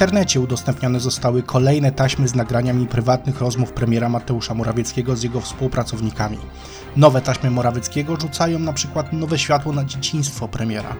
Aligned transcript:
internecie 0.00 0.40
udostępnione 0.40 1.00
zostały 1.00 1.42
kolejne 1.42 1.92
taśmy 1.92 2.28
z 2.28 2.34
nagraniami 2.34 2.86
prywatnych 2.86 3.40
rozmów 3.40 3.72
premiera 3.72 4.08
Mateusza 4.08 4.54
Morawieckiego 4.54 5.16
z 5.16 5.22
jego 5.22 5.40
współpracownikami. 5.40 6.38
Nowe 6.96 7.20
taśmy 7.20 7.50
Morawieckiego 7.50 8.16
rzucają 8.16 8.58
na 8.58 8.72
przykład 8.72 9.12
nowe 9.12 9.38
światło 9.38 9.72
na 9.72 9.84
dzieciństwo 9.84 10.48
premiera. 10.48 10.96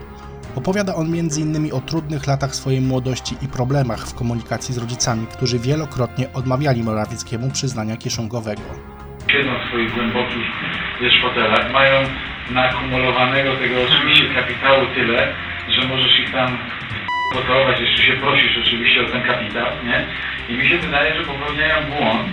Opowiada 0.56 0.94
on 0.94 1.06
m.in. 1.18 1.72
o 1.72 1.80
trudnych 1.80 2.26
latach 2.26 2.54
swojej 2.54 2.80
młodości 2.80 3.36
i 3.42 3.48
problemach 3.48 4.06
w 4.06 4.14
komunikacji 4.14 4.74
z 4.74 4.78
rodzicami, 4.78 5.26
którzy 5.26 5.58
wielokrotnie 5.58 6.32
odmawiali 6.32 6.82
Morawieckiemu 6.82 7.50
przyznania 7.50 7.96
kieszonkowego. 7.96 8.62
siedzą 9.32 9.50
w 9.64 9.68
swoich 9.68 9.94
głębokich 9.94 10.46
fotelach, 11.22 11.72
mają 11.72 12.08
naakumulowanego 12.50 13.56
tego 13.56 13.74
oczywiście 13.88 14.34
kapitału 14.34 14.86
tyle, 14.94 15.34
że 15.68 15.88
możesz 15.88 16.20
ich 16.20 16.32
tam 16.32 16.58
gotować, 17.34 17.80
jeszcze 17.80 18.02
się 18.02 18.12
prosisz 18.12 18.58
oczywiście 18.66 19.00
o 19.00 19.10
ten 19.10 19.22
kapitał, 19.22 19.66
nie? 19.84 20.06
I 20.48 20.58
mi 20.58 20.68
się 20.68 20.78
wydaje, 20.78 21.14
że 21.14 21.24
popełniają 21.24 21.76
błąd, 21.90 22.28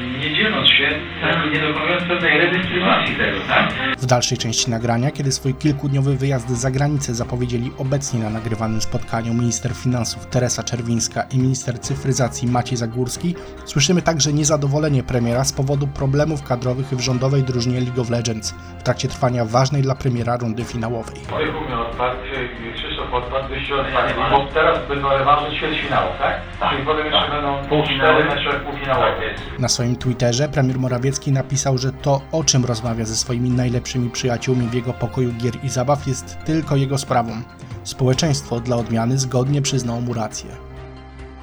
nie 0.00 0.34
dzieląc 0.34 0.68
się, 0.68 0.88
tak, 1.20 1.52
nie 1.52 1.60
dokonując 1.60 2.04
pewnej 2.04 2.38
redystrybucji 2.38 3.14
tego, 3.18 3.38
tak? 3.48 3.72
W 3.98 4.06
dalszej 4.06 4.38
części 4.38 4.70
nagrania, 4.70 5.10
kiedy 5.10 5.32
swój 5.32 5.54
kilkudniowy 5.54 6.16
wyjazd 6.16 6.50
za 6.50 6.70
granicę 6.70 7.14
zapowiedzieli 7.14 7.70
obecni 7.78 8.20
na 8.20 8.30
nagrywanym 8.30 8.80
spotkaniu 8.80 9.34
minister 9.34 9.72
finansów 9.74 10.26
Teresa 10.26 10.62
Czerwińska 10.62 11.22
i 11.22 11.38
minister 11.38 11.80
cyfryzacji 11.80 12.48
Maciej 12.48 12.76
Zagórski, 12.76 13.34
słyszymy 13.64 14.02
także 14.02 14.32
niezadowolenie 14.32 15.02
premiera 15.02 15.44
z 15.44 15.52
powodu 15.52 15.86
problemów 15.86 16.42
kadrowych 16.42 16.86
w 16.86 17.00
rządowej 17.00 17.42
drużynie 17.42 17.80
League 17.80 18.00
of 18.00 18.10
Legends 18.10 18.54
w 18.78 18.82
trakcie 18.82 19.08
trwania 19.08 19.44
ważnej 19.44 19.82
dla 19.82 19.94
premiera 19.94 20.36
rundy 20.36 20.64
finałowej. 20.64 21.16
Odpadł, 21.90 22.18
Wyjście 23.48 23.74
odpadł, 23.74 24.14
bo 24.30 24.52
teraz 24.54 24.88
będą 24.88 25.08
rewanże 25.08 25.56
ćwierćfinałów, 25.56 26.12
tak? 26.18 26.40
Czyli 26.70 26.86
potem 26.86 27.06
jeszcze 27.06 27.30
będą 27.30 27.68
półfinały, 27.68 28.24
mecze 28.24 28.60
półfinałowe. 28.60 29.10
Na 29.58 29.68
swoim 29.68 29.96
Twitterze 29.96 30.48
premier 30.48 30.78
Morawiecki 30.78 31.32
napisał, 31.32 31.78
że 31.78 31.92
to, 31.92 32.20
o 32.32 32.44
czym 32.44 32.64
rozmawia 32.64 33.04
ze 33.04 33.16
swoimi 33.16 33.50
najlepszymi 33.50 34.10
przyjaciółmi 34.10 34.66
w 34.66 34.74
jego 34.74 34.92
pokoju 34.92 35.32
gier 35.32 35.54
i 35.62 35.68
zabaw, 35.68 36.06
jest 36.06 36.44
tylko 36.44 36.76
jego 36.76 36.98
sprawą. 36.98 37.32
Społeczeństwo 37.82 38.60
dla 38.60 38.76
odmiany 38.76 39.18
zgodnie 39.18 39.62
przyznało 39.62 40.00
mu 40.00 40.14
rację. 40.14 40.50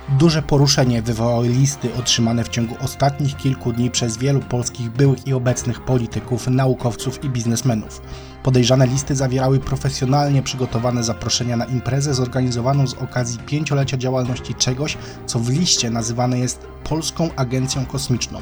Duże 0.10 0.42
poruszenie 0.42 1.02
wywołały 1.02 1.48
listy 1.48 1.96
otrzymane 1.96 2.44
w 2.44 2.50
ciągu 2.50 2.76
ostatnich 2.82 3.38
kilku 3.38 3.74
dni 3.74 3.92
przez 3.92 4.18
wielu 4.18 4.40
polskich 4.40 4.90
byłych 4.90 5.28
i 5.28 5.34
obecnych 5.34 5.82
polityków, 5.82 6.48
naukowców 6.48 7.24
i 7.24 7.30
biznesmenów. 7.30 8.02
Podejrzane 8.44 8.88
listy 8.88 9.16
zawierały 9.16 9.60
profesjonalnie 9.60 10.42
przygotowane 10.42 11.04
zaproszenia 11.04 11.58
na 11.58 11.66
imprezę 11.66 12.14
zorganizowaną 12.14 12.88
z 12.88 12.94
okazji 12.94 13.40
pięciolecia 13.40 13.98
działalności 13.98 14.56
czegoś, 14.56 14.98
co 15.26 15.40
w 15.40 15.50
liście 15.50 15.90
nazywane 15.90 16.40
jest 16.40 16.68
Polską 16.84 17.30
Agencją 17.36 17.86
Kosmiczną. 17.86 18.40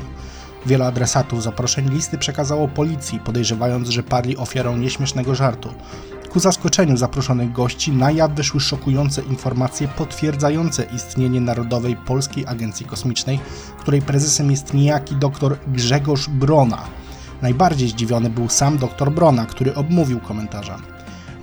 Wielu 0.65 0.83
adresatów 0.83 1.43
zaproszeń 1.43 1.89
listy 1.89 2.17
przekazało 2.17 2.67
policji, 2.67 3.19
podejrzewając, 3.19 3.89
że 3.89 4.03
padli 4.03 4.37
ofiarą 4.37 4.77
nieśmiesznego 4.77 5.35
żartu. 5.35 5.69
Ku 6.31 6.39
zaskoczeniu 6.39 6.97
zaproszonych 6.97 7.51
gości 7.51 7.91
na 7.91 8.11
jaw 8.11 8.31
wyszły 8.31 8.59
szokujące 8.59 9.21
informacje 9.21 9.87
potwierdzające 9.87 10.83
istnienie 10.83 11.41
Narodowej 11.41 11.95
Polskiej 11.95 12.47
Agencji 12.47 12.85
Kosmicznej, 12.85 13.39
której 13.79 14.01
prezesem 14.01 14.51
jest 14.51 14.73
niejaki 14.73 15.15
dr 15.15 15.57
Grzegorz 15.67 16.29
Brona. 16.29 16.83
Najbardziej 17.41 17.89
zdziwiony 17.89 18.29
był 18.29 18.49
sam 18.49 18.77
dr 18.77 19.11
Brona, 19.11 19.45
który 19.45 19.75
obmówił 19.75 20.19
komentarza. 20.19 20.77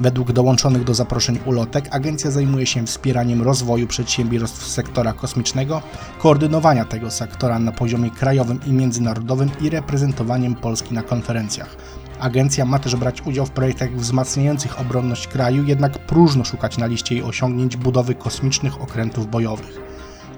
Według 0.01 0.33
dołączonych 0.33 0.85
do 0.85 0.95
zaproszeń 0.95 1.39
ulotek, 1.47 1.89
agencja 1.91 2.31
zajmuje 2.31 2.67
się 2.67 2.87
wspieraniem 2.87 3.43
rozwoju 3.43 3.87
przedsiębiorstw 3.87 4.67
sektora 4.67 5.13
kosmicznego, 5.13 5.83
koordynowania 6.19 6.85
tego 6.85 7.11
sektora 7.11 7.59
na 7.59 7.73
poziomie 7.73 8.11
krajowym 8.11 8.61
i 8.67 8.73
międzynarodowym 8.73 9.51
i 9.61 9.71
reprezentowaniem 9.71 10.55
Polski 10.55 10.95
na 10.95 11.03
konferencjach. 11.03 11.77
Agencja 12.21 12.65
ma 12.65 12.79
też 12.79 12.97
brać 12.97 13.23
udział 13.23 13.47
w 13.47 13.51
projektach 13.51 13.93
wzmacniających 13.93 14.81
obronność 14.81 15.29
kraju, 15.29 15.65
jednak 15.65 15.99
próżno 15.99 16.45
szukać 16.45 16.79
na 16.79 16.87
liście 16.87 17.15
jej 17.15 17.25
osiągnięć 17.25 17.77
budowy 17.77 18.15
kosmicznych 18.15 18.83
okrętów 18.83 19.31
bojowych. 19.31 19.81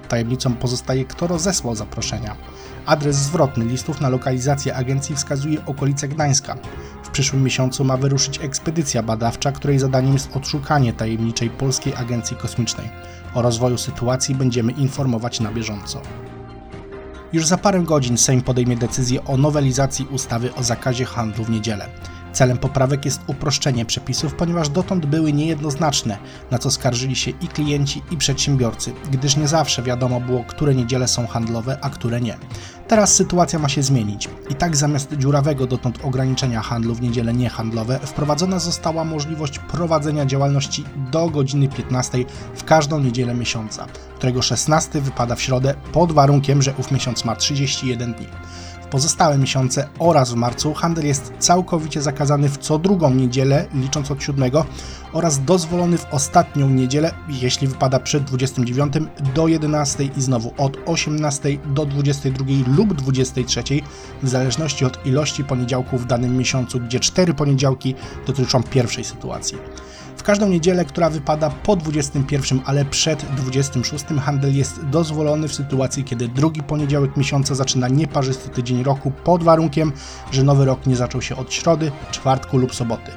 Tajemnicą 0.09 0.55
pozostaje, 0.55 1.05
kto 1.05 1.27
rozesłał 1.27 1.75
zaproszenia. 1.75 2.37
Adres 2.87 3.17
zwrotny 3.17 3.65
listów 3.65 4.01
na 4.01 4.09
lokalizację 4.09 4.77
agencji 4.77 5.17
wskazuje 5.17 5.67
okolice 5.67 6.09
Gdańska. 6.09 6.57
W 7.03 7.11
przyszłym 7.11 7.43
miesiącu 7.43 7.85
ma 7.85 7.97
wyruszyć 7.97 8.41
ekspedycja 8.41 9.03
badawcza, 9.03 9.53
której 9.53 9.79
zadaniem 9.79 10.13
jest 10.13 10.37
odszukanie 10.37 10.93
tajemniczej 10.93 11.51
Polskiej 11.51 11.95
Agencji 11.95 12.37
Kosmicznej. 12.37 12.89
O 13.35 13.43
rozwoju 13.43 13.79
sytuacji 13.79 14.35
będziemy 14.35 14.73
informować 14.73 15.41
na 15.41 15.53
bieżąco. 15.53 16.03
Już 17.33 17.47
za 17.47 17.59
parę 17.59 17.83
godzin 17.83 18.19
Sejm 18.19 18.43
podejmie 18.43 18.77
decyzję 18.77 19.25
o 19.25 19.37
nowelizacji 19.37 20.07
ustawy 20.07 20.55
o 20.55 20.63
zakazie 20.63 21.05
handlu 21.05 21.45
w 21.45 21.51
niedzielę. 21.51 21.89
Celem 22.33 22.59
poprawek 22.59 23.05
jest 23.05 23.21
uproszczenie 23.27 23.85
przepisów, 23.85 24.35
ponieważ 24.35 24.69
dotąd 24.69 25.07
były 25.07 25.33
niejednoznaczne, 25.33 26.19
na 26.51 26.59
co 26.59 26.71
skarżyli 26.71 27.17
się 27.17 27.31
i 27.31 27.49
klienci, 27.49 28.03
i 28.11 28.17
przedsiębiorcy, 28.17 28.93
gdyż 29.11 29.37
nie 29.37 29.49
zawsze 29.49 29.83
wiadomo 29.83 30.21
było, 30.21 30.45
które 30.45 30.75
niedziele 30.75 31.09
są 31.09 31.27
handlowe, 31.27 31.79
a 31.81 31.91
które 31.91 32.21
nie. 32.21 32.37
Teraz 32.89 33.15
sytuacja 33.15 33.59
ma 33.59 33.69
się 33.69 33.83
zmienić. 33.83 34.29
I 34.51 34.55
tak 34.55 34.77
zamiast 34.77 35.13
dziurawego 35.13 35.67
dotąd 35.67 36.05
ograniczenia 36.05 36.63
handlu 36.63 36.95
w 36.95 37.03
niedziele 37.03 37.33
niehandlowe, 37.33 37.99
wprowadzona 37.99 38.59
została 38.59 39.05
możliwość 39.05 39.59
prowadzenia 39.59 40.27
działalności 40.27 40.85
do 41.13 41.31
godziny 41.31 41.69
15 41.69 42.19
w 42.55 42.65
każdą 42.65 43.01
niedzielę 43.01 43.35
miesiąca, 43.35 43.87
którego 44.17 44.43
16 44.43 45.01
wypada 45.01 45.35
w 45.35 45.43
środę 45.43 45.75
pod 45.93 46.13
warunkiem, 46.13 46.63
że 46.63 46.75
ów 46.79 46.91
miesiąc 46.91 47.25
ma 47.25 47.37
31 47.37 48.15
dni. 48.15 48.27
Pozostałe 48.91 49.39
miesiące 49.39 49.89
oraz 49.99 50.31
w 50.31 50.35
marcu 50.35 50.75
handel 50.75 51.07
jest 51.07 51.33
całkowicie 51.39 52.03
zakazany 52.03 52.49
w 52.49 52.59
co 52.59 52.79
drugą 52.79 53.15
niedzielę, 53.15 53.67
licząc 53.75 54.11
od 54.11 54.23
7, 54.23 54.51
oraz 55.13 55.45
dozwolony 55.45 55.99
w 55.99 56.07
ostatnią 56.11 56.69
niedzielę, 56.69 57.13
jeśli 57.29 57.69
wypada 57.69 58.01
przed 58.01 58.25
29 58.25 58.93
do 59.35 59.49
11 59.49 60.05
i 60.05 60.23
znowu 60.23 60.53
od 60.59 60.77
18 60.87 61.59
do 61.75 61.87
22 61.87 62.45
lub 62.77 62.95
23, 62.95 63.63
w 64.23 64.29
zależności 64.29 64.85
od 64.85 65.07
ilości 65.07 65.45
poniedziałków 65.45 66.03
w 66.03 66.07
danym 66.07 66.37
miesiącu, 66.39 66.81
gdzie 66.81 67.01
4 67.01 67.35
poniedziałki 67.35 67.95
dotyczą 68.27 68.63
pierwszej 68.63 69.05
sytuacji. 69.05 69.59
Każdą 70.31 70.49
niedzielę, 70.49 70.85
która 70.85 71.11
wypada 71.11 71.51
po 71.51 71.77
21, 71.77 72.61
ale 72.65 72.85
przed 72.85 73.25
26, 73.37 74.05
handel 74.21 74.57
jest 74.57 74.85
dozwolony 74.85 75.49
w 75.49 75.55
sytuacji, 75.55 76.05
kiedy 76.05 76.29
drugi 76.29 76.63
poniedziałek 76.63 77.17
miesiąca 77.17 77.55
zaczyna 77.55 77.89
nieparzysty 77.89 78.49
tydzień 78.49 78.83
roku 78.83 79.13
pod 79.25 79.43
warunkiem, 79.43 79.93
że 80.33 80.43
nowy 80.43 80.65
rok 80.65 80.87
nie 80.87 80.97
zaczął 80.97 81.23
się 81.23 81.37
od 81.37 81.53
środy, 81.53 81.93
czwartku 82.11 82.59
lub 82.59 82.75
soboty. 82.75 83.13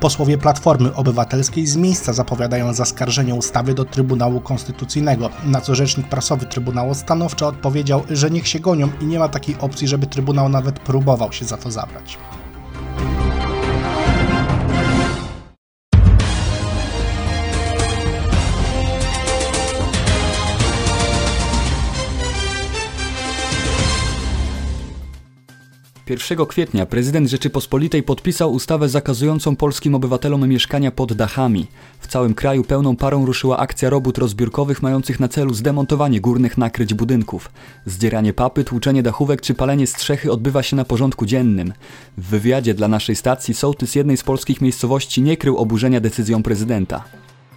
Posłowie 0.00 0.38
Platformy 0.38 0.94
Obywatelskiej 0.94 1.66
z 1.66 1.76
miejsca 1.76 2.12
zapowiadają 2.12 2.74
zaskarżenie 2.74 3.34
ustawy 3.34 3.74
do 3.74 3.84
Trybunału 3.84 4.40
Konstytucyjnego, 4.40 5.30
na 5.44 5.60
co 5.60 5.74
rzecznik 5.74 6.08
prasowy 6.08 6.46
Trybunału 6.46 6.94
stanowczo 6.94 7.48
odpowiedział, 7.48 8.02
że 8.10 8.30
niech 8.30 8.48
się 8.48 8.60
gonią 8.60 8.88
i 9.00 9.04
nie 9.04 9.18
ma 9.18 9.28
takiej 9.28 9.56
opcji, 9.60 9.88
żeby 9.88 10.06
Trybunał 10.06 10.48
nawet 10.48 10.78
próbował 10.78 11.32
się 11.32 11.44
za 11.44 11.56
to 11.56 11.70
zabrać. 11.70 12.18
Pierwszego 26.06 26.46
kwietnia 26.46 26.86
prezydent 26.86 27.30
Rzeczypospolitej 27.30 28.02
podpisał 28.02 28.52
ustawę 28.52 28.88
zakazującą 28.88 29.56
polskim 29.56 29.94
obywatelom 29.94 30.48
mieszkania 30.48 30.90
pod 30.90 31.12
dachami. 31.12 31.66
W 32.00 32.06
całym 32.06 32.34
kraju 32.34 32.64
pełną 32.64 32.96
parą 32.96 33.26
ruszyła 33.26 33.56
akcja 33.56 33.90
robót 33.90 34.18
rozbiórkowych 34.18 34.82
mających 34.82 35.20
na 35.20 35.28
celu 35.28 35.54
zdemontowanie 35.54 36.20
górnych 36.20 36.58
nakryć 36.58 36.94
budynków. 36.94 37.50
Zdzieranie 37.86 38.32
papy, 38.32 38.64
tłuczenie 38.64 39.02
dachówek 39.02 39.40
czy 39.40 39.54
palenie 39.54 39.86
strzechy 39.86 40.32
odbywa 40.32 40.62
się 40.62 40.76
na 40.76 40.84
porządku 40.84 41.26
dziennym. 41.26 41.72
W 42.18 42.26
wywiadzie 42.26 42.74
dla 42.74 42.88
naszej 42.88 43.16
stacji 43.16 43.54
sołtys 43.54 43.94
jednej 43.94 44.16
z 44.16 44.22
polskich 44.22 44.60
miejscowości 44.60 45.22
nie 45.22 45.36
krył 45.36 45.56
oburzenia 45.56 46.00
decyzją 46.00 46.42
prezydenta. 46.42 47.04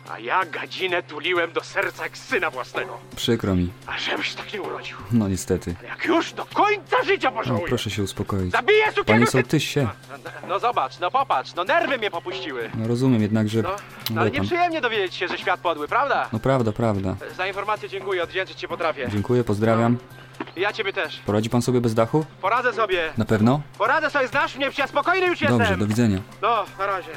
A 0.09 0.19
ja 0.19 0.45
gadzinę 0.45 1.03
tuliłem 1.03 1.51
do 1.53 1.63
serca 1.63 2.03
jak 2.03 2.17
syna 2.17 2.50
własnego. 2.50 2.97
Przykro 3.15 3.56
mi. 3.56 3.71
A 3.88 3.97
żebyś 3.97 4.33
tak 4.33 4.53
nie 4.53 4.61
urodził. 4.61 4.97
No 5.11 5.27
niestety. 5.27 5.75
Jak 5.88 6.06
już 6.06 6.33
do 6.33 6.45
końca 6.45 7.03
życia 7.06 7.29
No, 7.31 7.38
pożałuję. 7.38 7.65
proszę 7.67 7.89
się 7.89 8.03
uspokoić. 8.03 8.51
Zabiję 8.51 8.85
sukiego 8.88 9.03
Panie 9.06 9.25
syn- 9.25 9.31
sołtysie. 9.31 9.88
No, 10.11 10.17
no, 10.23 10.47
no 10.47 10.59
zobacz, 10.59 11.00
no 11.00 11.11
popatrz, 11.11 11.53
no 11.56 11.63
nerwy 11.63 11.97
mnie 11.97 12.11
popuściły. 12.11 12.69
No 12.75 12.88
rozumiem 12.88 13.21
jednak, 13.21 13.50
że... 13.50 13.61
No, 13.61 13.69
No, 13.69 13.75
no 14.15 14.21
ale 14.21 14.31
nieprzyjemnie 14.31 14.81
dowiedzieć 14.81 15.15
się, 15.15 15.27
że 15.27 15.38
świat 15.38 15.59
podły, 15.59 15.88
prawda? 15.88 16.29
No 16.33 16.39
prawda, 16.39 16.71
prawda. 16.71 17.15
Za 17.38 17.47
informację 17.47 17.89
dziękuję, 17.89 18.23
odwdzięczyć 18.23 18.57
cię 18.59 18.67
potrafię. 18.67 19.09
Dziękuję, 19.12 19.44
pozdrawiam. 19.44 19.97
I 20.55 20.62
ja 20.62 20.73
ciebie 20.73 20.94
też. 20.94 21.19
Poradzi 21.25 21.50
pan 21.50 21.62
sobie 21.62 21.81
bez 21.81 21.94
dachu? 21.94 22.25
Poradzę 22.41 22.73
sobie. 22.73 23.13
Na 23.17 23.25
pewno? 23.25 23.62
Poradzę 23.77 24.09
sobie, 24.09 24.27
znasz 24.27 24.55
mnie, 24.55 24.65
przecież 24.65 24.79
ja 24.79 24.88
spokojny 24.88 25.27
już 25.27 25.39
Dobrze, 25.39 25.57
jestem. 25.59 25.79
do 25.79 25.88
widzenia. 25.88 26.19
No, 26.41 26.65
na 26.79 26.85
razie. 26.85 27.09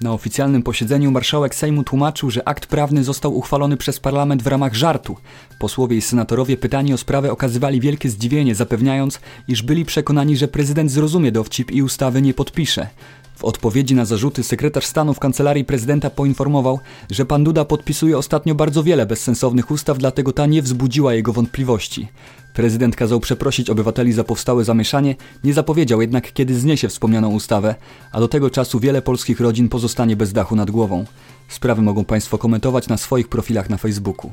Na 0.00 0.12
oficjalnym 0.12 0.62
posiedzeniu 0.62 1.10
marszałek 1.10 1.54
Sejmu 1.54 1.84
tłumaczył, 1.84 2.30
że 2.30 2.48
akt 2.48 2.66
prawny 2.66 3.04
został 3.04 3.36
uchwalony 3.36 3.76
przez 3.76 4.00
parlament 4.00 4.42
w 4.42 4.46
ramach 4.46 4.74
żartu. 4.74 5.16
Posłowie 5.58 5.96
i 5.96 6.00
senatorowie 6.02 6.56
pytani 6.56 6.94
o 6.94 6.98
sprawę 6.98 7.32
okazywali 7.32 7.80
wielkie 7.80 8.10
zdziwienie, 8.10 8.54
zapewniając, 8.54 9.20
iż 9.48 9.62
byli 9.62 9.84
przekonani, 9.84 10.36
że 10.36 10.48
prezydent 10.48 10.90
zrozumie 10.90 11.32
dowcip 11.32 11.70
i 11.70 11.82
ustawy 11.82 12.22
nie 12.22 12.34
podpisze. 12.34 12.88
W 13.36 13.44
odpowiedzi 13.44 13.94
na 13.94 14.04
zarzuty 14.04 14.42
sekretarz 14.42 14.86
stanu 14.86 15.14
w 15.14 15.18
kancelarii 15.18 15.64
prezydenta 15.64 16.10
poinformował, 16.10 16.80
że 17.10 17.26
pan 17.26 17.44
Duda 17.44 17.64
podpisuje 17.64 18.18
ostatnio 18.18 18.54
bardzo 18.54 18.82
wiele 18.82 19.06
bezsensownych 19.06 19.70
ustaw, 19.70 19.98
dlatego 19.98 20.32
ta 20.32 20.46
nie 20.46 20.62
wzbudziła 20.62 21.14
jego 21.14 21.32
wątpliwości. 21.32 22.08
Prezydent 22.54 22.96
kazał 22.96 23.20
przeprosić 23.20 23.70
obywateli 23.70 24.12
za 24.12 24.24
powstałe 24.24 24.64
zamieszanie, 24.64 25.16
nie 25.44 25.54
zapowiedział 25.54 26.00
jednak, 26.00 26.32
kiedy 26.32 26.54
zniesie 26.60 26.88
wspomnianą 26.88 27.30
ustawę, 27.30 27.74
a 28.12 28.20
do 28.20 28.28
tego 28.28 28.50
czasu 28.50 28.80
wiele 28.80 29.02
polskich 29.02 29.40
rodzin 29.40 29.68
pozostanie 29.68 30.16
bez 30.16 30.32
dachu 30.32 30.56
nad 30.56 30.70
głową. 30.70 31.04
Sprawy 31.48 31.82
mogą 31.82 32.04
Państwo 32.04 32.38
komentować 32.38 32.88
na 32.88 32.96
swoich 32.96 33.28
profilach 33.28 33.70
na 33.70 33.76
Facebooku. 33.76 34.32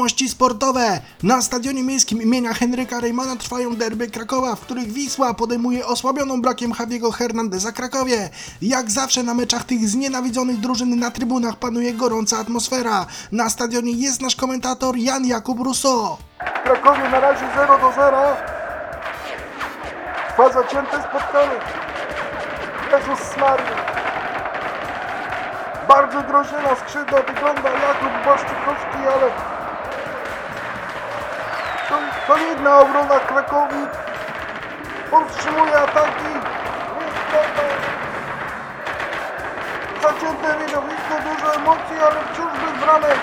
Wiadomości 0.00 0.28
sportowe! 0.28 1.00
Na 1.22 1.42
stadionie 1.42 1.82
miejskim 1.82 2.22
imienia 2.22 2.54
Henryka 2.54 3.00
Reymana 3.00 3.36
trwają 3.36 3.76
derby 3.76 4.10
Krakowa, 4.10 4.56
w 4.56 4.60
których 4.60 4.92
Wisła 4.92 5.34
podejmuje 5.34 5.86
osłabioną 5.86 6.42
brakiem 6.42 6.72
Javiego 6.80 7.12
Hernandeza 7.12 7.72
Krakowie. 7.72 8.30
Jak 8.62 8.90
zawsze 8.90 9.22
na 9.22 9.34
meczach 9.34 9.64
tych 9.64 9.88
znienawidzonych 9.88 10.60
drużyn 10.60 10.98
na 10.98 11.10
trybunach 11.10 11.56
panuje 11.56 11.94
gorąca 11.94 12.38
atmosfera. 12.38 13.06
Na 13.32 13.50
stadionie 13.50 13.92
jest 13.92 14.22
nasz 14.22 14.36
komentator 14.36 14.96
Jan 14.96 15.26
Jakub. 15.26 15.58
W 15.58 16.62
Krakowie 16.62 17.08
na 17.08 17.20
razie 17.20 17.46
0 17.56 17.78
do 17.78 17.92
0. 17.92 18.36
Trwa 20.28 20.52
zacięte 20.52 21.02
spotkanie. 21.10 21.60
Jezus 22.92 23.36
Maria. 23.36 23.90
Bardzo 25.88 26.22
groźnie 26.22 26.58
na 26.58 26.76
skrzydła 26.76 27.22
wygląda 27.22 27.70
Jakub 27.70 28.24
Błaszczykowski, 28.24 28.98
ale 29.14 29.59
solidna 32.30 32.78
obrona 32.78 33.20
Krakowi. 33.20 33.86
Powstrzymuje 35.10 35.78
ataki. 35.78 36.32
Zacięte 40.02 40.58
widowisko, 40.58 41.14
dużo 41.24 41.54
emocji, 41.54 41.96
ale 42.00 42.20
wciąż 42.32 42.52
bez 42.52 42.84
bramek. 42.84 43.18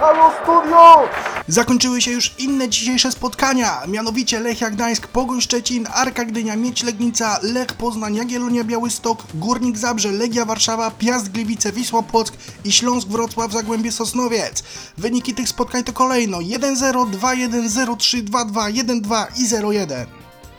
Halo 0.00 0.30
studio! 0.42 1.08
Zakończyły 1.48 2.00
się 2.00 2.10
już 2.10 2.34
inne 2.38 2.68
dzisiejsze 2.68 3.12
spotkania, 3.12 3.82
mianowicie 3.86 4.40
Lechia 4.40 4.70
Gdańsk, 4.70 5.06
Pogoń 5.06 5.40
Szczecin, 5.40 5.86
Arka 5.94 6.24
Gdynia, 6.24 6.56
Miedź 6.56 6.82
Legnica, 6.82 7.38
Lech 7.42 7.74
Poznań, 7.74 8.14
Jagiellonia 8.14 8.64
Białystok, 8.64 9.22
Górnik 9.34 9.78
Zabrze, 9.78 10.12
Legia 10.12 10.44
Warszawa, 10.44 10.90
Piast 10.90 11.28
Gliwice, 11.28 11.72
Wisła 11.72 12.02
Płock 12.02 12.36
i 12.64 12.72
Śląsk 12.72 13.08
Wrocław 13.08 13.52
Zagłębie 13.52 13.92
Sosnowiec. 13.92 14.62
Wyniki 14.98 15.34
tych 15.34 15.48
spotkań 15.48 15.84
to 15.84 15.92
kolejno 15.92 16.38
1-0, 16.38 17.10
2-1, 17.10 17.68
0-3, 17.68 18.22
2-2, 18.22 18.72
1-2 18.72 19.26
i 19.36 19.46
0-1. 19.46 20.06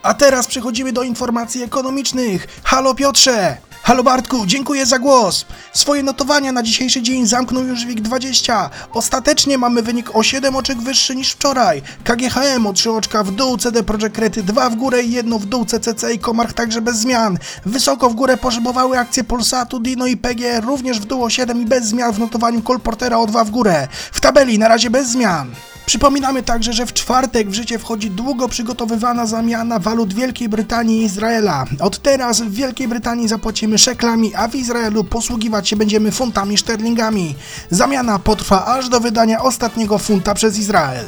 A 0.03 0.13
teraz 0.13 0.47
przechodzimy 0.47 0.94
do 0.94 1.03
informacji 1.03 1.63
ekonomicznych. 1.63 2.47
Halo 2.63 2.95
Piotrze! 2.95 3.69
Halo 3.89 4.03
Bartku, 4.03 4.45
dziękuję 4.45 4.86
za 4.86 5.00
głos. 5.00 5.45
Swoje 5.74 6.03
notowania 6.03 6.51
na 6.51 6.63
dzisiejszy 6.63 7.01
dzień 7.01 7.27
zamknął 7.27 7.63
już 7.63 7.86
WIG20. 7.86 8.69
Ostatecznie 8.94 9.57
mamy 9.57 9.81
wynik 9.81 10.15
o 10.15 10.24
7 10.24 10.56
oczek 10.56 10.77
wyższy 10.77 11.15
niż 11.15 11.31
wczoraj. 11.31 11.81
KGHM 12.03 12.68
o 12.68 12.74
3 12.74 12.91
oczka 12.91 13.24
w 13.24 13.31
dół, 13.31 13.57
CD 13.57 13.83
Projekt 13.83 14.18
Red 14.18 14.39
2 14.39 14.69
w 14.69 14.75
górę 14.75 15.03
i 15.03 15.12
1 15.12 15.39
w 15.39 15.45
dół, 15.45 15.65
CCC 15.65 16.13
i 16.13 16.19
Komarch 16.19 16.53
także 16.53 16.81
bez 16.81 16.97
zmian. 16.97 17.38
Wysoko 17.65 18.09
w 18.09 18.15
górę 18.15 18.38
poszybowały 18.38 19.00
akcje 19.00 19.24
Polsatu, 19.24 19.80
Dino 19.80 20.06
i 20.06 20.18
PG, 20.18 20.62
również 20.62 21.00
w 21.00 21.06
dół 21.06 21.24
o 21.24 21.30
7 21.30 21.62
i 21.62 21.65
bez 21.65 21.85
zmian 21.85 22.13
w 22.13 22.19
notowaniu 22.19 22.62
Kolportera 22.62 23.18
o 23.18 23.27
2 23.27 23.44
w 23.44 23.50
górę. 23.50 23.88
W 24.12 24.21
tabeli 24.21 24.59
na 24.59 24.68
razie 24.68 24.89
bez 24.89 25.09
zmian. 25.09 25.51
Przypominamy 25.89 26.44
także, 26.44 26.74
że 26.74 26.86
w 26.86 26.94
czwartek 26.94 27.50
w 27.50 27.53
życie 27.53 27.80
wchodzi 27.80 28.12
długo 28.12 28.47
przygotowywana 28.47 29.25
zamiana 29.25 29.80
walut 29.80 30.13
Wielkiej 30.13 30.50
Brytanii 30.50 31.01
i 31.01 31.03
Izraela. 31.03 31.65
Od 31.80 32.00
teraz 32.00 32.41
w 32.41 32.51
Wielkiej 32.51 32.88
Brytanii 32.88 33.27
zapłacimy 33.27 33.77
szeklami, 33.77 34.36
a 34.36 34.47
w 34.47 34.56
Izraelu 34.56 35.03
posługiwać 35.03 35.69
się 35.69 35.75
będziemy 35.75 36.12
funtami 36.12 36.57
szterlingami. 36.57 37.36
Zamiana 37.69 38.19
potrwa 38.19 38.65
aż 38.65 38.89
do 38.89 39.00
wydania 39.00 39.41
ostatniego 39.41 39.97
funta 39.97 40.33
przez 40.33 40.57
Izrael. 40.57 41.06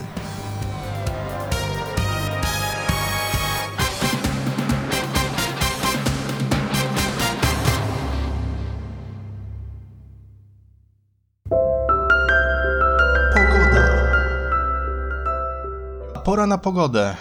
Pora 16.31 16.47
na 16.47 16.57
pogodę. 16.57 17.15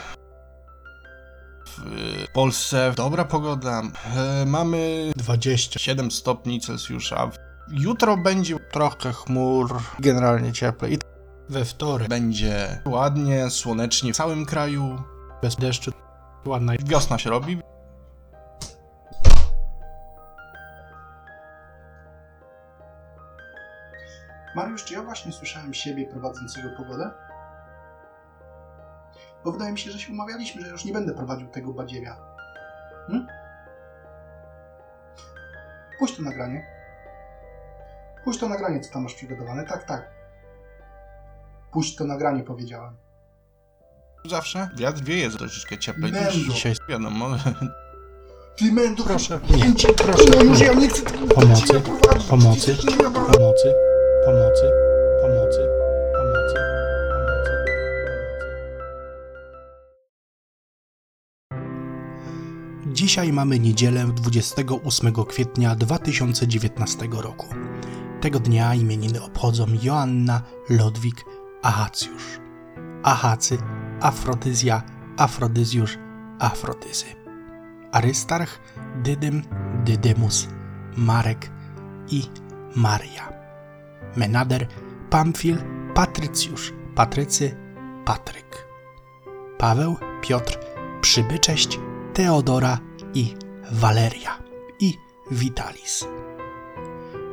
W 1.76 2.32
Polsce 2.32 2.92
dobra 2.96 3.24
pogoda. 3.24 3.82
E, 4.16 4.46
mamy 4.46 5.12
27 5.16 6.10
stopni 6.10 6.60
Celsjusza. 6.60 7.30
Jutro 7.68 8.16
będzie 8.16 8.56
trochę 8.72 9.12
chmur, 9.12 9.82
generalnie 9.98 10.52
cieplej. 10.52 10.98
We 11.48 11.64
wtorek 11.64 12.08
będzie 12.08 12.82
ładnie, 12.86 13.50
słonecznie 13.50 14.12
w 14.12 14.16
całym 14.16 14.46
kraju, 14.46 15.02
bez 15.42 15.56
deszczu. 15.56 15.92
Ładna 16.46 16.72
wiosna 16.84 17.18
się 17.18 17.30
robi. 17.30 17.60
Mariusz, 24.56 24.84
czy 24.84 24.94
ja 24.94 25.02
właśnie 25.02 25.32
słyszałem 25.32 25.74
siebie 25.74 26.06
prowadzącego 26.06 26.68
pogodę? 26.76 27.29
Bo 29.44 29.52
wydaje 29.52 29.72
mi 29.72 29.78
się, 29.78 29.90
że 29.90 29.98
się 29.98 30.12
umawialiśmy, 30.12 30.62
że 30.62 30.68
już 30.68 30.84
nie 30.84 30.92
będę 30.92 31.14
prowadził 31.14 31.48
tego 31.48 31.72
badziewia. 31.72 32.16
Hmm? 33.06 33.26
Puść 35.98 36.16
to 36.16 36.22
nagranie. 36.22 36.66
Puść 38.24 38.40
to 38.40 38.48
nagranie, 38.48 38.80
co 38.80 38.92
tam 38.92 39.02
masz 39.02 39.14
przygotowane. 39.14 39.64
Tak, 39.64 39.84
tak. 39.84 40.10
Puść 41.72 41.96
to 41.96 42.04
nagranie, 42.04 42.42
powiedziałem. 42.42 42.96
Zawsze 44.24 44.68
wiatr 44.76 45.02
wieje 45.02 45.30
troszeczkę 45.30 45.78
cieplej 45.78 46.12
niż 46.12 46.34
dzisiaj. 46.34 46.74
Wiadomo. 46.88 47.26
Ty 48.58 48.72
mendo, 48.72 49.04
Proszę. 49.04 49.40
Nie, 49.50 49.56
Nie, 49.56 49.94
proszę. 49.96 50.24
No 50.36 50.42
już 50.42 50.60
ja 50.60 50.72
nie 50.74 50.88
chcę 50.88 51.02
tego 51.02 51.26
Pomocy, 51.34 51.66
ciebie 51.66 51.80
prowadzić. 51.80 52.28
pomocy, 52.28 52.70
Jesteś 52.70 52.84
nie 52.84 52.96
wiadomo. 53.04 53.26
Pomocy, 53.26 53.34
pomocy, 53.34 53.74
pomocy, 54.24 54.70
pomocy, 55.22 55.22
pomocy, 55.22 55.68
pomocy. 56.16 56.69
Dzisiaj 62.86 63.32
mamy 63.32 63.58
niedzielę 63.58 64.06
28 64.06 65.12
kwietnia 65.28 65.74
2019 65.74 67.08
roku. 67.12 67.46
Tego 68.20 68.40
dnia 68.40 68.74
imieniny 68.74 69.22
obchodzą 69.22 69.66
Joanna, 69.82 70.42
Lodwik, 70.70 71.24
Ahacjusz. 71.62 72.40
Ahacy, 73.02 73.58
Afrodyzja, 74.00 74.82
Afrodyzjusz, 75.16 75.98
Afrodyzy. 76.38 77.04
Arystarch, 77.92 78.60
Dydym, 79.02 79.42
Dydymus, 79.84 80.48
Marek 80.96 81.50
i 82.10 82.22
Maria. 82.76 83.32
Menader, 84.16 84.66
Pamfil, 85.10 85.58
Patrycjusz, 85.94 86.72
Patrycy, 86.94 87.56
Patryk. 88.04 88.68
Paweł, 89.58 89.96
Piotr, 90.22 90.58
Przybycześć, 91.00 91.78
Teodora 92.20 92.78
i 93.14 93.34
Waleria 93.70 94.42
i 94.80 94.94
Vitalis. 95.30 96.06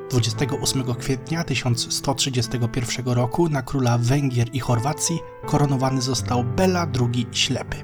28 0.09 0.95
kwietnia 0.95 1.43
1131 1.43 3.05
roku 3.05 3.49
na 3.49 3.61
króla 3.61 3.97
Węgier 3.97 4.47
i 4.53 4.59
Chorwacji 4.59 5.19
koronowany 5.45 6.01
został 6.01 6.43
Bela 6.43 6.87
II 7.01 7.27
Ślepy. 7.31 7.77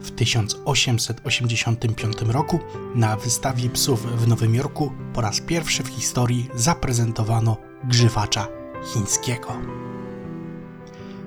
W 0.00 0.10
1885 0.10 2.16
roku 2.28 2.60
na 2.94 3.16
wystawie 3.16 3.70
psów 3.70 4.16
w 4.16 4.28
Nowym 4.28 4.54
Jorku 4.54 4.92
po 5.14 5.20
raz 5.20 5.40
pierwszy 5.40 5.82
w 5.82 5.88
historii 5.88 6.48
zaprezentowano 6.54 7.56
grzywacza 7.84 8.48
chińskiego. 8.92 9.52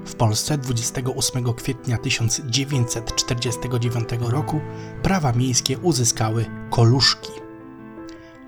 W 0.06 0.16
Polsce 0.16 0.58
28 0.58 1.54
kwietnia 1.54 1.98
1949 1.98 4.10
roku 4.20 4.62
prawa 5.04 5.34
miejskie 5.34 5.78
uzyskały 5.78 6.46
koluszki. 6.70 7.32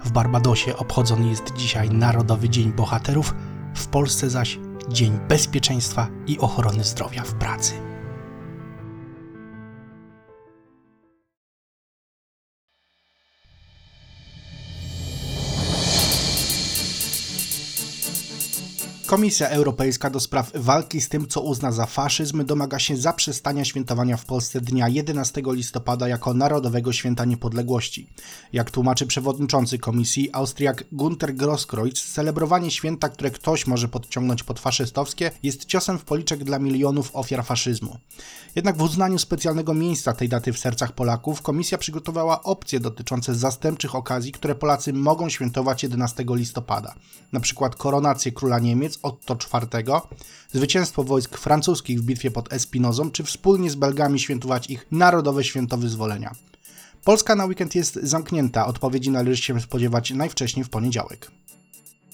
W 0.05 0.11
Barbadosie 0.11 0.77
obchodzony 0.77 1.29
jest 1.29 1.53
dzisiaj 1.57 1.89
Narodowy 1.89 2.49
Dzień 2.49 2.73
Bohaterów, 2.73 3.35
w 3.75 3.87
Polsce 3.87 4.29
zaś 4.29 4.59
Dzień 4.89 5.19
Bezpieczeństwa 5.29 6.07
i 6.27 6.39
Ochrony 6.39 6.83
Zdrowia 6.83 7.23
w 7.23 7.33
Pracy. 7.33 7.92
Komisja 19.13 19.49
Europejska 19.49 20.09
do 20.09 20.19
spraw 20.19 20.51
walki 20.55 21.01
z 21.01 21.09
tym, 21.09 21.27
co 21.27 21.41
uzna 21.41 21.71
za 21.71 21.85
faszyzm, 21.85 22.45
domaga 22.45 22.79
się 22.79 22.97
zaprzestania 22.97 23.65
świętowania 23.65 24.17
w 24.17 24.25
Polsce 24.25 24.61
dnia 24.61 24.89
11 24.89 25.41
listopada 25.45 26.07
jako 26.07 26.33
Narodowego 26.33 26.93
Święta 26.93 27.25
Niepodległości. 27.25 28.09
Jak 28.53 28.71
tłumaczy 28.71 29.07
przewodniczący 29.07 29.77
komisji 29.79 30.29
Austriak 30.33 30.83
Gunter 30.91 31.35
Grosskreutz, 31.35 32.13
celebrowanie 32.13 32.71
święta, 32.71 33.09
które 33.09 33.31
ktoś 33.31 33.67
może 33.67 33.87
podciągnąć 33.87 34.43
pod 34.43 34.59
faszystowskie, 34.59 35.31
jest 35.43 35.65
ciosem 35.65 35.99
w 35.99 36.03
policzek 36.03 36.43
dla 36.43 36.59
milionów 36.59 37.09
ofiar 37.13 37.45
faszyzmu. 37.45 37.97
Jednak 38.55 38.77
w 38.77 38.81
uznaniu 38.81 39.19
specjalnego 39.19 39.73
miejsca 39.73 40.13
tej 40.13 40.29
daty 40.29 40.53
w 40.53 40.59
sercach 40.59 40.91
Polaków, 40.91 41.41
komisja 41.41 41.77
przygotowała 41.77 42.43
opcje 42.43 42.79
dotyczące 42.79 43.35
zastępczych 43.35 43.95
okazji, 43.95 44.31
które 44.31 44.55
Polacy 44.55 44.93
mogą 44.93 45.29
świętować 45.29 45.83
11 45.83 46.25
listopada. 46.29 46.95
Na 47.31 47.39
przykład 47.39 47.75
koronację 47.75 48.31
króla 48.31 48.59
Niemiec 48.59 48.99
Otto 49.03 49.37
IV, 49.73 50.01
zwycięstwo 50.51 51.03
wojsk 51.03 51.37
francuskich 51.37 51.99
w 51.99 52.03
bitwie 52.03 52.31
pod 52.31 52.53
Espinozą, 52.53 53.11
czy 53.11 53.23
wspólnie 53.23 53.69
z 53.69 53.75
Belgami 53.75 54.19
świętować 54.19 54.69
ich 54.69 54.87
Narodowe 54.91 55.43
Święto 55.43 55.77
Wyzwolenia. 55.77 56.31
Polska 57.03 57.35
na 57.35 57.45
weekend 57.45 57.75
jest 57.75 57.99
zamknięta, 58.03 58.65
odpowiedzi 58.65 59.11
należy 59.11 59.41
się 59.43 59.61
spodziewać 59.61 60.11
najwcześniej 60.11 60.65
w 60.65 60.69
poniedziałek. 60.69 61.31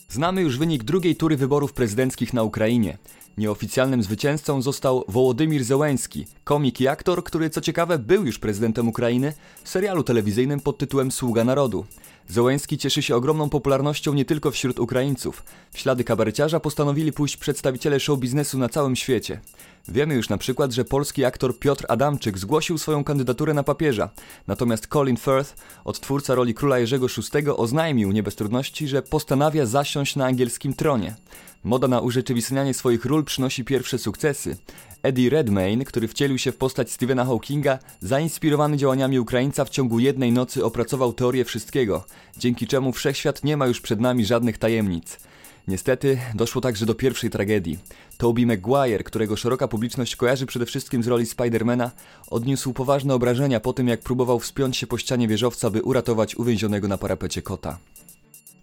Znamy 0.09 0.41
już 0.41 0.57
wynik 0.57 0.83
drugiej 0.83 1.15
tury 1.15 1.37
wyborów 1.37 1.73
prezydenckich 1.73 2.33
na 2.33 2.43
Ukrainie. 2.43 2.97
Nieoficjalnym 3.37 4.03
zwycięzcą 4.03 4.61
został 4.61 5.03
Wołodymir 5.07 5.63
Zełenski, 5.63 6.27
komik 6.43 6.81
i 6.81 6.87
aktor, 6.87 7.23
który 7.23 7.49
co 7.49 7.61
ciekawe 7.61 7.99
był 7.99 8.25
już 8.25 8.39
prezydentem 8.39 8.87
Ukrainy 8.87 9.33
w 9.63 9.69
serialu 9.69 10.03
telewizyjnym 10.03 10.59
pod 10.59 10.77
tytułem 10.77 11.11
Sługa 11.11 11.43
Narodu. 11.43 11.85
Zełenski 12.29 12.77
cieszy 12.77 13.01
się 13.01 13.15
ogromną 13.15 13.49
popularnością 13.49 14.13
nie 14.13 14.25
tylko 14.25 14.51
wśród 14.51 14.79
Ukraińców. 14.79 15.43
W 15.71 15.79
ślady 15.79 16.03
kabareciarza 16.03 16.59
postanowili 16.59 17.11
pójść 17.11 17.37
przedstawiciele 17.37 17.99
show 17.99 18.19
biznesu 18.19 18.57
na 18.57 18.69
całym 18.69 18.95
świecie. 18.95 19.39
Wiemy 19.87 20.15
już 20.15 20.29
na 20.29 20.37
przykład, 20.37 20.71
że 20.71 20.85
polski 20.85 21.25
aktor 21.25 21.59
Piotr 21.59 21.85
Adamczyk 21.87 22.37
zgłosił 22.37 22.77
swoją 22.77 23.03
kandydaturę 23.03 23.53
na 23.53 23.63
papieża. 23.63 24.09
Natomiast 24.47 24.87
Colin 24.87 25.17
Firth, 25.17 25.55
odtwórca 25.85 26.35
roli 26.35 26.53
króla 26.53 26.79
Jerzego 26.79 27.07
VI, 27.07 27.49
oznajmił 27.49 28.11
nie 28.11 28.23
bez 28.23 28.35
trudności, 28.35 28.87
że 28.87 29.01
postanawia 29.01 29.65
zasiąść 29.65 30.15
na 30.15 30.25
angielskim 30.25 30.73
tronie. 30.73 31.15
Moda 31.63 31.87
na 31.87 31.99
urzeczywistnianie 31.99 32.73
swoich 32.73 33.05
ról 33.05 33.23
przynosi 33.23 33.65
pierwsze 33.65 33.97
sukcesy. 33.97 34.57
Eddie 35.03 35.29
Redmayne, 35.29 35.85
który 35.85 36.07
wcielił 36.07 36.37
się 36.37 36.51
w 36.51 36.57
postać 36.57 36.91
Stephena 36.91 37.25
Hawkinga, 37.25 37.79
zainspirowany 37.99 38.77
działaniami 38.77 39.19
Ukraińca 39.19 39.65
w 39.65 39.69
ciągu 39.69 39.99
jednej 39.99 40.31
nocy 40.31 40.65
opracował 40.65 41.13
teorię 41.13 41.45
wszystkiego, 41.45 42.05
dzięki 42.37 42.67
czemu 42.67 42.91
wszechświat 42.91 43.43
nie 43.43 43.57
ma 43.57 43.67
już 43.67 43.81
przed 43.81 43.99
nami 43.99 44.25
żadnych 44.25 44.57
tajemnic. 44.57 45.19
Niestety 45.67 46.17
doszło 46.35 46.61
także 46.61 46.85
do 46.85 46.95
pierwszej 46.95 47.29
tragedii. 47.29 47.79
Tobey 48.17 48.45
Maguire, 48.45 49.03
którego 49.03 49.35
szeroka 49.35 49.67
publiczność 49.67 50.15
kojarzy 50.15 50.45
przede 50.45 50.65
wszystkim 50.65 51.03
z 51.03 51.07
roli 51.07 51.25
Spidermana, 51.25 51.91
odniósł 52.29 52.73
poważne 52.73 53.13
obrażenia 53.13 53.59
po 53.59 53.73
tym, 53.73 53.87
jak 53.87 53.99
próbował 53.99 54.39
wspiąć 54.39 54.77
się 54.77 54.87
po 54.87 54.97
ścianie 54.97 55.27
wieżowca, 55.27 55.69
by 55.69 55.83
uratować 55.83 56.35
uwięzionego 56.35 56.87
na 56.87 56.97
parapecie 56.97 57.41
kota. 57.41 57.77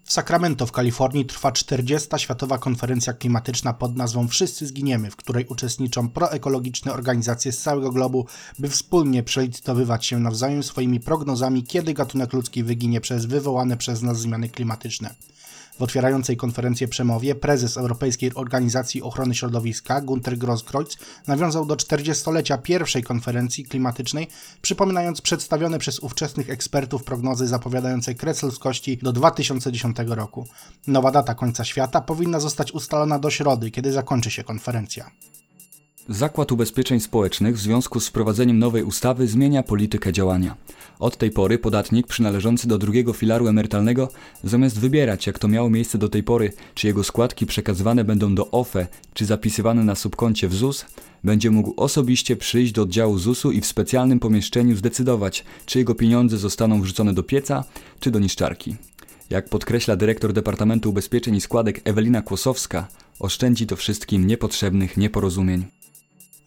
W 0.07 0.13
Sacramento 0.13 0.65
w 0.65 0.71
Kalifornii 0.71 1.25
trwa 1.25 1.51
40. 1.51 2.09
Światowa 2.17 2.57
Konferencja 2.57 3.13
Klimatyczna 3.13 3.73
pod 3.73 3.95
nazwą 3.95 4.27
Wszyscy 4.27 4.67
Zginiemy, 4.67 5.11
w 5.11 5.15
której 5.15 5.45
uczestniczą 5.45 6.09
proekologiczne 6.09 6.93
organizacje 6.93 7.51
z 7.51 7.61
całego 7.61 7.91
globu, 7.91 8.25
by 8.59 8.69
wspólnie 8.69 9.23
przelicytowywać 9.23 10.05
się 10.05 10.19
nawzajem 10.19 10.63
swoimi 10.63 10.99
prognozami, 10.99 11.63
kiedy 11.63 11.93
gatunek 11.93 12.33
ludzki 12.33 12.63
wyginie 12.63 13.01
przez 13.01 13.25
wywołane 13.25 13.77
przez 13.77 14.01
nas 14.01 14.19
zmiany 14.19 14.49
klimatyczne. 14.49 15.15
W 15.79 15.81
otwierającej 15.81 16.37
konferencję 16.37 16.87
przemowie 16.87 17.35
prezes 17.35 17.77
Europejskiej 17.77 18.31
Organizacji 18.35 19.01
Ochrony 19.01 19.35
Środowiska 19.35 20.01
Gunter 20.01 20.37
Grosskreutz 20.37 20.97
nawiązał 21.27 21.65
do 21.65 21.75
40-lecia 21.75 22.57
pierwszej 22.57 23.03
konferencji 23.03 23.63
klimatycznej, 23.63 24.27
przypominając 24.61 25.21
przedstawione 25.21 25.79
przez 25.79 25.99
ówczesnych 25.99 26.49
ekspertów 26.49 27.03
prognozy 27.03 27.47
zapowiadające 27.47 28.15
kres 28.15 28.43
ludzkości 28.43 28.97
do 28.97 29.13
2010 29.13 29.97
roku. 30.05 30.47
Nowa 30.87 31.11
data 31.11 31.35
końca 31.35 31.65
świata 31.65 32.01
powinna 32.01 32.39
zostać 32.39 32.71
ustalona 32.71 33.19
do 33.19 33.29
środy, 33.29 33.71
kiedy 33.71 33.91
zakończy 33.91 34.31
się 34.31 34.43
konferencja. 34.43 35.11
Zakład 36.09 36.51
Ubezpieczeń 36.51 36.99
Społecznych 36.99 37.55
w 37.55 37.59
związku 37.59 37.99
z 37.99 38.07
wprowadzeniem 38.07 38.59
nowej 38.59 38.83
ustawy 38.83 39.27
zmienia 39.27 39.63
politykę 39.63 40.13
działania. 40.13 40.55
Od 40.99 41.17
tej 41.17 41.31
pory 41.31 41.57
podatnik 41.57 42.07
przynależący 42.07 42.67
do 42.67 42.77
drugiego 42.77 43.13
filaru 43.13 43.47
emerytalnego, 43.47 44.11
zamiast 44.43 44.79
wybierać, 44.79 45.27
jak 45.27 45.39
to 45.39 45.47
miało 45.47 45.69
miejsce 45.69 45.97
do 45.97 46.09
tej 46.09 46.23
pory, 46.23 46.53
czy 46.73 46.87
jego 46.87 47.03
składki 47.03 47.45
przekazywane 47.45 48.03
będą 48.03 48.35
do 48.35 48.51
OFE, 48.51 48.87
czy 49.13 49.25
zapisywane 49.25 49.83
na 49.83 49.95
subkoncie 49.95 50.47
w 50.47 50.55
ZUS, 50.55 50.85
będzie 51.23 51.51
mógł 51.51 51.73
osobiście 51.77 52.35
przyjść 52.35 52.71
do 52.73 52.81
oddziału 52.81 53.17
ZUS-u 53.17 53.51
i 53.51 53.61
w 53.61 53.65
specjalnym 53.65 54.19
pomieszczeniu 54.19 54.75
zdecydować, 54.75 55.45
czy 55.65 55.79
jego 55.79 55.95
pieniądze 55.95 56.37
zostaną 56.37 56.81
wrzucone 56.81 57.13
do 57.13 57.23
pieca, 57.23 57.63
czy 57.99 58.11
do 58.11 58.19
niszczarki. 58.19 58.75
Jak 59.29 59.49
podkreśla 59.49 59.95
dyrektor 59.95 60.33
Departamentu 60.33 60.89
Ubezpieczeń 60.89 61.35
i 61.35 61.41
Składek 61.41 61.81
Ewelina 61.83 62.21
Kłosowska, 62.21 62.87
oszczędzi 63.19 63.67
to 63.67 63.75
wszystkim 63.75 64.27
niepotrzebnych 64.27 64.97
nieporozumień. 64.97 65.76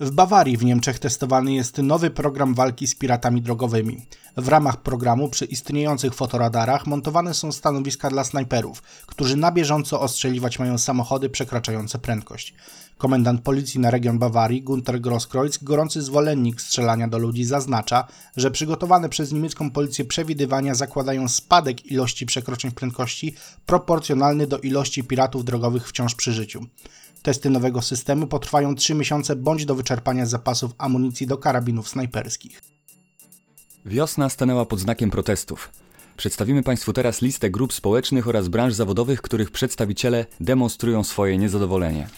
W 0.00 0.11
Bawarii 0.11 0.57
w 0.57 0.64
Niemczech 0.64 0.99
testowany 0.99 1.52
jest 1.52 1.78
nowy 1.78 2.11
program 2.11 2.54
walki 2.54 2.87
z 2.87 2.95
piratami 2.95 3.42
drogowymi. 3.42 4.07
W 4.37 4.49
ramach 4.49 4.76
programu 4.76 5.28
przy 5.28 5.45
istniejących 5.45 6.14
fotoradarach 6.14 6.87
montowane 6.87 7.35
są 7.35 7.52
stanowiska 7.52 8.11
dla 8.11 8.25
snajperów, 8.25 8.83
którzy 9.07 9.37
na 9.37 9.52
bieżąco 9.52 10.00
ostrzeliwać 10.00 10.59
mają 10.59 10.78
samochody 10.78 11.30
przekraczające 11.30 11.99
prędkość. 11.99 12.54
Komendant 13.00 13.40
policji 13.42 13.80
na 13.80 13.90
region 13.90 14.19
Bawarii, 14.19 14.62
Gunter 14.62 15.00
Grosskreutz, 15.00 15.64
gorący 15.64 16.02
zwolennik 16.02 16.61
strzelania 16.61 17.09
do 17.09 17.19
ludzi, 17.19 17.45
zaznacza, 17.45 18.07
że 18.37 18.50
przygotowane 18.50 19.09
przez 19.09 19.33
niemiecką 19.33 19.71
policję 19.71 20.04
przewidywania 20.04 20.75
zakładają 20.75 21.28
spadek 21.28 21.87
ilości 21.87 22.26
przekroczeń 22.26 22.71
prędkości 22.71 23.35
proporcjonalny 23.66 24.47
do 24.47 24.59
ilości 24.59 25.04
piratów 25.04 25.45
drogowych 25.45 25.88
wciąż 25.88 26.14
przy 26.14 26.33
życiu. 26.33 26.66
Testy 27.23 27.50
nowego 27.50 27.83
systemu 27.83 28.26
potrwają 28.26 28.75
3 28.75 28.95
miesiące 28.95 29.37
bądź 29.37 29.64
do 29.64 29.75
wyczerpania 29.75 30.26
zapasów 30.26 30.73
amunicji 30.78 31.26
do 31.26 31.38
karabinów 31.38 31.88
snajperskich. 31.88 32.62
Wiosna 33.85 34.28
stanęła 34.28 34.66
pod 34.66 34.80
znakiem 34.80 35.11
protestów. 35.11 35.71
Przedstawimy 36.16 36.62
Państwu 36.62 36.92
teraz 36.92 37.23
listę 37.23 37.50
grup 37.50 37.73
społecznych 37.73 38.28
oraz 38.28 38.49
branż 38.49 38.75
zawodowych, 38.75 39.23
których 39.23 39.50
przedstawiciele 39.50 40.26
demonstrują 40.40 41.04
swoje 41.04 41.38
niezadowolenie. 41.38 42.09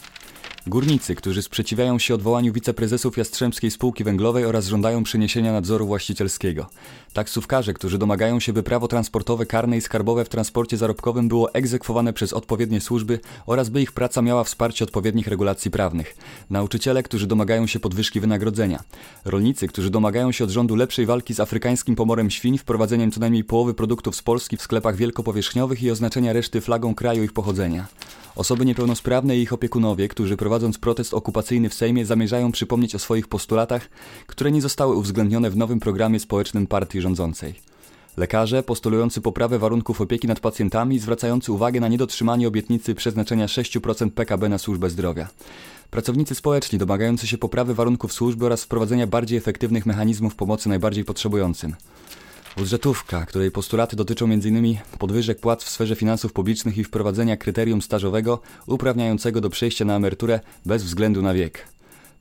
Górnicy, 0.67 1.15
którzy 1.15 1.41
sprzeciwiają 1.41 1.99
się 1.99 2.15
odwołaniu 2.15 2.53
wiceprezesów 2.53 3.17
Jastrzębskiej 3.17 3.71
Spółki 3.71 4.03
Węglowej 4.03 4.45
oraz 4.45 4.67
żądają 4.67 5.03
przeniesienia 5.03 5.51
nadzoru 5.51 5.85
właścicielskiego. 5.87 6.69
Taksówkarze, 7.13 7.73
którzy 7.73 7.97
domagają 7.97 8.39
się, 8.39 8.53
by 8.53 8.63
prawo 8.63 8.87
transportowe, 8.87 9.45
karne 9.45 9.77
i 9.77 9.81
skarbowe 9.81 10.25
w 10.25 10.29
transporcie 10.29 10.77
zarobkowym 10.77 11.27
było 11.27 11.53
egzekwowane 11.53 12.13
przez 12.13 12.33
odpowiednie 12.33 12.81
służby 12.81 13.19
oraz 13.45 13.69
by 13.69 13.81
ich 13.81 13.91
praca 13.91 14.21
miała 14.21 14.43
wsparcie 14.43 14.85
odpowiednich 14.85 15.27
regulacji 15.27 15.71
prawnych. 15.71 16.15
Nauczyciele, 16.49 17.03
którzy 17.03 17.27
domagają 17.27 17.67
się 17.67 17.79
podwyżki 17.79 18.19
wynagrodzenia. 18.19 18.83
Rolnicy, 19.25 19.67
którzy 19.67 19.89
domagają 19.89 20.31
się 20.31 20.43
od 20.43 20.49
rządu 20.49 20.75
lepszej 20.75 21.05
walki 21.05 21.33
z 21.33 21.39
afrykańskim 21.39 21.95
pomorem 21.95 22.31
świń, 22.31 22.57
wprowadzeniem 22.57 23.11
co 23.11 23.19
najmniej 23.19 23.43
połowy 23.43 23.73
produktów 23.73 24.15
z 24.15 24.21
Polski 24.21 24.57
w 24.57 24.61
sklepach 24.61 24.95
wielkopowierzchniowych 24.95 25.83
i 25.83 25.91
oznaczenia 25.91 26.33
reszty 26.33 26.61
flagą 26.61 26.95
kraju 26.95 27.23
ich 27.23 27.33
pochodzenia. 27.33 27.87
Osoby 28.35 28.65
niepełnosprawne 28.65 29.37
i 29.37 29.41
ich 29.41 29.53
opiekunowie, 29.53 30.07
którzy 30.07 30.37
prowadząc 30.37 30.77
protest 30.77 31.13
okupacyjny 31.13 31.69
w 31.69 31.73
Sejmie 31.73 32.05
zamierzają 32.05 32.51
przypomnieć 32.51 32.95
o 32.95 32.99
swoich 32.99 33.27
postulatach, 33.27 33.89
które 34.27 34.51
nie 34.51 34.61
zostały 34.61 34.95
uwzględnione 34.95 35.49
w 35.49 35.57
nowym 35.57 35.79
programie 35.79 36.19
społecznym 36.19 36.67
partii 36.67 37.01
rządzącej. 37.03 37.53
Lekarze 38.17 38.63
postulujący 38.63 39.21
poprawę 39.21 39.59
warunków 39.59 40.01
opieki 40.01 40.27
nad 40.27 40.39
pacjentami, 40.39 40.99
zwracający 40.99 41.51
uwagę 41.51 41.79
na 41.79 41.87
niedotrzymanie 41.87 42.47
obietnicy 42.47 42.95
przeznaczenia 42.95 43.45
6% 43.45 44.09
PKB 44.11 44.49
na 44.49 44.57
służbę 44.57 44.89
zdrowia. 44.89 45.27
Pracownicy 45.91 46.35
społeczni 46.35 46.79
domagający 46.79 47.27
się 47.27 47.37
poprawy 47.37 47.73
warunków 47.73 48.13
służby 48.13 48.45
oraz 48.45 48.63
wprowadzenia 48.63 49.07
bardziej 49.07 49.37
efektywnych 49.37 49.85
mechanizmów 49.85 50.35
pomocy 50.35 50.69
najbardziej 50.69 51.05
potrzebującym. 51.05 51.75
Budżetówka, 52.57 53.25
której 53.25 53.51
postulaty 53.51 53.95
dotyczą 53.95 54.25
m.in. 54.25 54.77
podwyżek 54.99 55.39
płac 55.39 55.63
w 55.63 55.69
sferze 55.69 55.95
finansów 55.95 56.33
publicznych 56.33 56.77
i 56.77 56.83
wprowadzenia 56.83 57.37
kryterium 57.37 57.81
stażowego 57.81 58.41
uprawniającego 58.65 59.41
do 59.41 59.49
przejścia 59.49 59.85
na 59.85 59.95
emeryturę 59.95 60.39
bez 60.65 60.83
względu 60.83 61.21
na 61.21 61.33
wiek. 61.33 61.67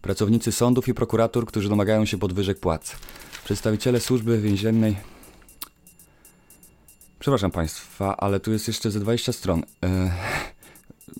pracownicy 0.02 0.52
sądów 0.52 0.88
i 0.88 0.94
prokuratur, 0.94 1.46
którzy 1.46 1.68
domagają 1.68 2.04
się 2.04 2.18
podwyżek 2.18 2.60
płac, 2.60 2.96
przedstawiciele 3.44 4.00
służby 4.00 4.40
więziennej. 4.40 4.96
Przepraszam 7.18 7.50
Państwa, 7.50 8.16
ale 8.16 8.40
tu 8.40 8.52
jest 8.52 8.68
jeszcze 8.68 8.90
ze 8.90 9.00
20 9.00 9.32
stron. 9.32 9.62
E, 9.84 10.12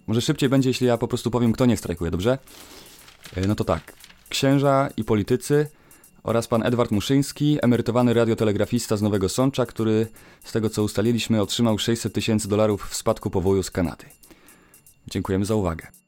może 0.07 0.21
szybciej 0.21 0.49
będzie, 0.49 0.71
jeśli 0.71 0.87
ja 0.87 0.99
po 0.99 1.09
prostu 1.09 1.31
powiem, 1.31 1.53
kto 1.53 1.67
nie 1.67 1.77
strajkuje, 1.77 2.11
dobrze? 2.11 2.39
E, 3.37 3.47
no 3.47 3.55
to 3.55 3.65
tak. 3.65 3.93
Księża 4.29 4.89
i 4.97 5.05
politycy 5.05 5.69
oraz 6.23 6.49
pan 6.49 6.63
Edward 6.63 6.91
Muszyński, 6.91 7.59
emerytowany 7.63 8.15
radiotelegrafista 8.15 8.97
z 8.97 9.03
Nowego 9.03 9.29
Sącza, 9.29 9.67
który 9.67 10.07
z 10.45 10.53
tego 10.53 10.71
co 10.71 10.83
ustaliliśmy 10.83 11.43
otrzymał 11.43 11.79
600 11.79 12.15
tysięcy 12.15 12.49
dolarów 12.49 12.89
w 12.91 12.97
spadku 12.97 13.31
powoju 13.31 13.63
z 13.63 13.71
Kanady. 13.71 14.05
Dziękujemy 15.07 15.45
za 15.45 15.55
uwagę. 15.55 16.02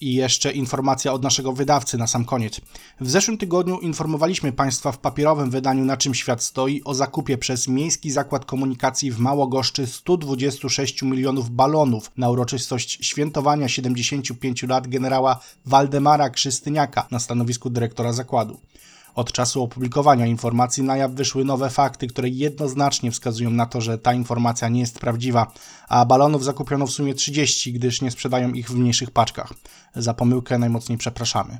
I 0.00 0.14
jeszcze 0.14 0.52
informacja 0.52 1.12
od 1.12 1.22
naszego 1.22 1.52
wydawcy 1.52 1.98
na 1.98 2.06
sam 2.06 2.24
koniec. 2.24 2.60
W 3.00 3.10
zeszłym 3.10 3.38
tygodniu 3.38 3.78
informowaliśmy 3.78 4.52
Państwa 4.52 4.92
w 4.92 4.98
papierowym 4.98 5.50
wydaniu 5.50 5.84
Na 5.84 5.96
czym 5.96 6.14
świat 6.14 6.42
stoi 6.42 6.82
o 6.84 6.94
zakupie 6.94 7.38
przez 7.38 7.68
Miejski 7.68 8.10
Zakład 8.10 8.44
Komunikacji 8.44 9.10
w 9.10 9.18
Małogoszczy 9.18 9.86
126 9.86 11.02
milionów 11.02 11.50
balonów 11.50 12.10
na 12.16 12.30
uroczystość 12.30 12.98
świętowania 13.06 13.68
75 13.68 14.62
lat 14.62 14.88
generała 14.88 15.40
Waldemara 15.66 16.30
Krzystyniaka 16.30 17.06
na 17.10 17.18
stanowisku 17.18 17.70
dyrektora 17.70 18.12
zakładu. 18.12 18.60
Od 19.14 19.32
czasu 19.32 19.62
opublikowania 19.62 20.26
informacji 20.26 20.82
na 20.82 20.96
jaw 20.96 21.12
wyszły 21.12 21.44
nowe 21.44 21.70
fakty, 21.70 22.06
które 22.06 22.28
jednoznacznie 22.28 23.10
wskazują 23.10 23.50
na 23.50 23.66
to, 23.66 23.80
że 23.80 23.98
ta 23.98 24.14
informacja 24.14 24.68
nie 24.68 24.80
jest 24.80 24.98
prawdziwa, 24.98 25.52
a 25.88 26.04
balonów 26.04 26.44
zakupiono 26.44 26.86
w 26.86 26.90
sumie 26.90 27.14
30, 27.14 27.72
gdyż 27.72 28.02
nie 28.02 28.10
sprzedają 28.10 28.52
ich 28.52 28.70
w 28.70 28.74
mniejszych 28.74 29.10
paczkach. 29.10 29.52
Za 29.94 30.14
pomyłkę 30.14 30.58
najmocniej 30.58 30.98
przepraszamy. 30.98 31.58